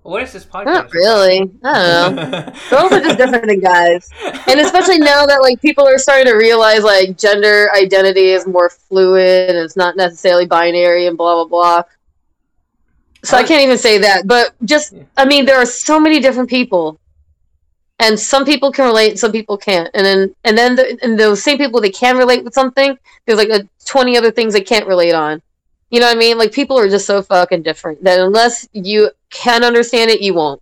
[0.01, 0.65] What is this podcast?
[0.65, 1.49] Not really.
[1.63, 2.53] I don't know.
[2.69, 4.07] Girls are just different than guys.
[4.47, 8.69] And especially now that like people are starting to realize like gender identity is more
[8.69, 11.83] fluid and it's not necessarily binary and blah blah blah.
[13.25, 14.93] So I can't even say that, but just.
[15.17, 16.99] I mean there are so many different people.
[17.99, 19.89] And some people can relate, some people can't.
[19.93, 23.37] And then and then the, and those same people they can relate with something, there's
[23.39, 25.41] like a 20 other things they can't relate on.
[25.91, 26.37] You know what I mean?
[26.37, 30.61] Like people are just so fucking different that unless you can understand it, you won't.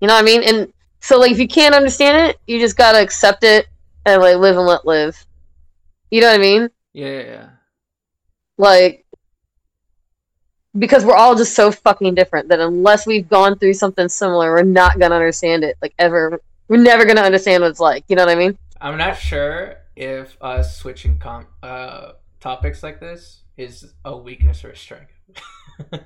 [0.00, 0.42] You know what I mean?
[0.42, 3.68] And so like if you can't understand it, you just gotta accept it
[4.04, 5.24] and like live and let live.
[6.10, 6.68] You know what I mean?
[6.92, 7.48] Yeah, yeah, yeah.
[8.58, 9.05] Like
[10.78, 14.62] because we're all just so fucking different that unless we've gone through something similar, we're
[14.62, 15.76] not gonna understand it.
[15.82, 18.04] Like ever we're never gonna understand what it's like.
[18.08, 18.58] You know what I mean?
[18.80, 24.70] I'm not sure if us switching com- uh, topics like this is a weakness or
[24.70, 25.12] a strength.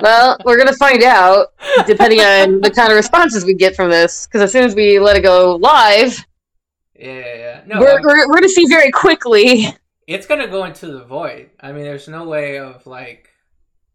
[0.00, 1.48] Well, we're gonna find out
[1.86, 4.26] depending on the kind of responses we get from this.
[4.26, 6.24] Because as soon as we let it go live,
[6.98, 7.62] yeah, yeah, yeah.
[7.66, 9.66] No, we're, we're, we're gonna see very quickly.
[10.08, 11.50] It's gonna go into the void.
[11.60, 13.28] I mean, there's no way of like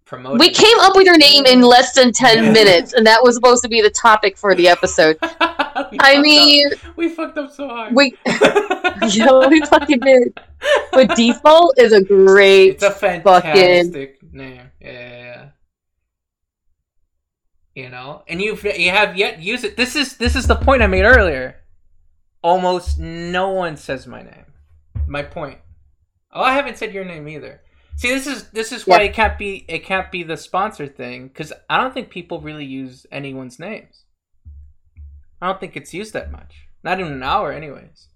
[0.06, 0.38] promoting.
[0.38, 3.64] We came up with your name in less than 10 minutes, and that was supposed
[3.64, 5.18] to be the topic for the episode.
[5.22, 6.22] I fucked up.
[6.22, 7.96] mean, we fucked up so hard.
[7.96, 10.40] we, yeah, we fucking did.
[10.92, 12.76] But default is a great.
[12.76, 14.70] it's a fantastic name.
[14.80, 15.46] Yeah, yeah, yeah.
[17.74, 19.76] You know, and you you have yet used it.
[19.76, 21.56] This is this is the point I made earlier.
[22.44, 24.46] Almost no one says my name.
[25.08, 25.58] My point.
[26.34, 27.62] Oh, I haven't said your name either.
[27.96, 29.10] See, this is this is why Yeah.
[29.10, 32.66] it can't be it can't be the sponsor thing because I don't think people really
[32.66, 34.04] use anyone's names.
[35.42, 36.68] I don't think it's used that much.
[36.84, 38.08] Not in an hour, anyways.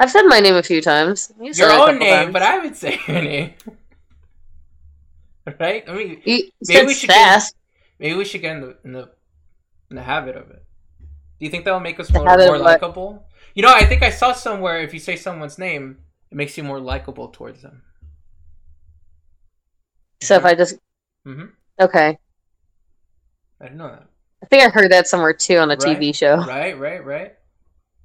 [0.00, 1.32] I've said my name a few times.
[1.40, 2.32] You said Your own name, times.
[2.32, 3.54] but I would say your name.
[5.60, 5.84] right?
[5.88, 7.52] I mean, You Maybe we should get-
[7.98, 9.10] maybe we should get in the in the
[9.90, 10.64] in the habit of it.
[11.38, 13.26] Do you think that will make us more, more likable?
[13.54, 15.98] You know, I think I saw somewhere if you say someone's name,
[16.34, 17.82] it makes you more likable towards them.
[20.20, 20.74] So if I just.
[21.24, 21.44] hmm
[21.80, 22.18] Okay.
[23.60, 24.08] I didn't know that.
[24.42, 25.96] I think I heard that somewhere too on a Right.
[25.96, 26.38] TV show.
[26.38, 27.34] Right, right, right.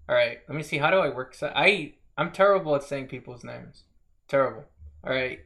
[0.08, 0.40] All right.
[0.48, 0.78] Let me see.
[0.78, 1.34] How do I work?
[1.34, 3.84] So I I'm terrible at saying people's names.
[4.28, 4.66] Terrible.
[5.04, 5.40] All right.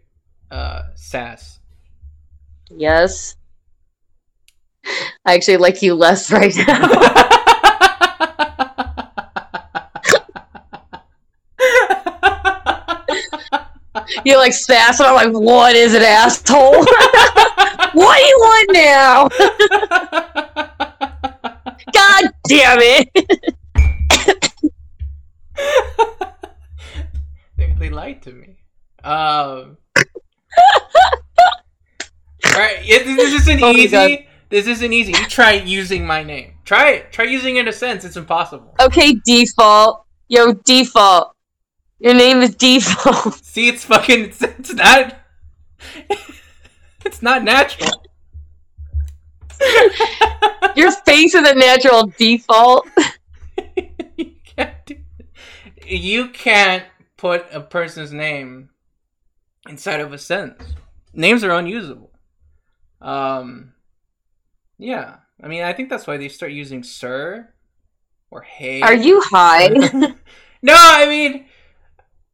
[0.51, 1.59] Uh, Sass.
[2.69, 3.37] Yes.
[5.25, 7.39] I actually like you less right now.
[14.25, 16.71] You're like sass, and I'm like, what is it, asshole?
[17.93, 19.27] what do you want now?
[21.93, 23.09] God damn it!
[27.57, 28.57] they, they lied to me.
[29.03, 29.77] Um.
[32.45, 34.27] all right, it, this isn't Oh easy.
[34.49, 35.11] This isn't easy.
[35.13, 36.53] You try using my name.
[36.63, 37.11] Try it.
[37.11, 38.05] Try using it in a sense.
[38.05, 38.75] It's impossible.
[38.79, 40.05] Okay, default.
[40.27, 41.32] Yo, default.
[42.03, 43.33] Your name is default.
[43.45, 44.25] See, it's fucking.
[44.25, 45.15] It's, it's not.
[47.05, 48.03] It's not natural.
[50.75, 52.89] Your face is a natural default.
[54.17, 54.85] you can't.
[54.85, 54.95] Do,
[55.87, 56.83] you can't
[57.15, 58.71] put a person's name
[59.69, 60.73] inside of a sentence.
[61.13, 62.11] Names are unusable.
[62.99, 63.75] Um.
[64.77, 67.53] Yeah, I mean, I think that's why they start using sir
[68.29, 68.81] or hey.
[68.81, 69.69] Are you high?
[70.61, 71.45] no, I mean,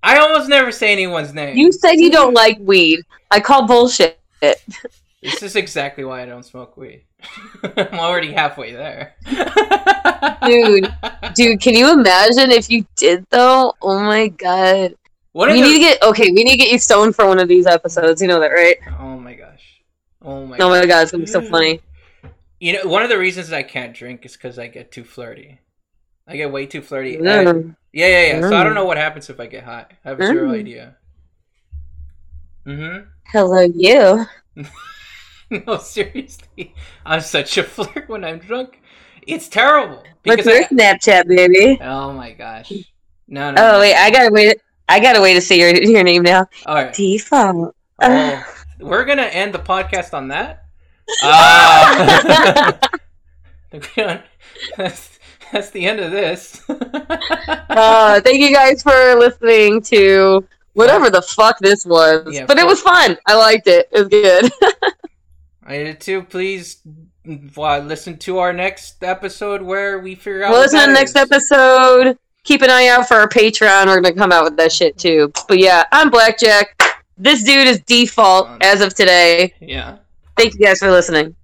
[0.02, 1.58] I almost never say anyone's name.
[1.58, 3.02] You said you don't like weed.
[3.32, 4.20] I call bullshit.
[4.42, 7.04] This is exactly why I don't smoke weed.
[7.64, 9.16] I'm already halfway there.
[10.46, 10.94] Dude.
[11.36, 13.74] Dude, can you imagine if you did though?
[13.82, 14.96] Oh my god.
[15.34, 17.40] What We need to the- get okay, we need to get you stoned for one
[17.40, 18.22] of these episodes.
[18.22, 18.78] You know that, right?
[19.00, 19.82] Oh my gosh.
[20.22, 20.88] Oh my Oh my gosh.
[20.88, 21.82] god, it's gonna be so funny.
[22.60, 25.60] You know, one of the reasons I can't drink is because I get too flirty.
[26.30, 27.18] I get way too flirty.
[27.18, 27.76] I- Mm.
[27.92, 28.42] yeah, yeah, yeah.
[28.50, 29.86] So I don't know what happens if I get high.
[30.06, 30.60] I have zero Mm.
[30.60, 30.96] idea.
[32.68, 33.10] Mm-hmm.
[33.26, 34.26] Hello, you.
[35.66, 36.76] no, seriously.
[37.06, 38.80] I'm such a flirt when I'm drunk.
[39.26, 40.04] It's terrible.
[40.24, 41.80] What's your I, Snapchat, baby?
[41.82, 42.72] oh my gosh.
[43.28, 43.62] No, no.
[43.62, 43.80] Oh no.
[43.80, 44.58] wait, I gotta wait.
[44.88, 46.48] I gotta wait to see your your name now.
[46.66, 46.94] All right.
[46.94, 47.76] Default.
[48.02, 48.44] Oh,
[48.80, 50.66] we're gonna end the podcast on that.
[51.24, 52.74] Uh,
[55.52, 56.62] that's, the end of this.
[57.72, 62.28] Uh, thank you guys for listening to whatever the fuck this was.
[62.34, 63.16] Yeah, but it was fun.
[63.28, 63.88] I liked it.
[63.92, 64.52] It was good.
[65.64, 66.24] I did too.
[66.24, 66.82] Please
[67.58, 70.52] uh, listen to our next episode where we figure out.
[70.52, 72.18] well, listen to the next episode.
[72.44, 73.86] Keep an eye out for our Patreon.
[73.86, 75.32] We're gonna come out with that shit too.
[75.48, 76.76] But yeah, I'm Blackjack.
[77.18, 79.54] This dude is default as of today.
[79.62, 80.00] Yeah.
[80.36, 81.36] Thank you guys for listening.